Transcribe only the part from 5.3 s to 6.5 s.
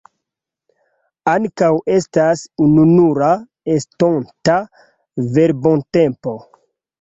verbotempo.